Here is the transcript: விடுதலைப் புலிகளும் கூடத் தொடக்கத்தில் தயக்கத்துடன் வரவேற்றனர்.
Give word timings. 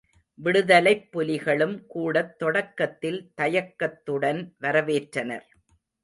விடுதலைப் 0.39 1.09
புலிகளும் 1.13 1.85
கூடத் 1.85 2.39
தொடக்கத்தில் 2.39 3.31
தயக்கத்துடன் 3.35 4.55
வரவேற்றனர். 4.61 5.45